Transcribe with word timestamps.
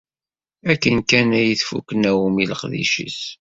Akken 0.71 0.97
kan 1.09 1.29
ay 1.39 1.49
tfuk 1.59 1.87
Naomi 2.01 2.43
leqdic-is. 2.51 3.19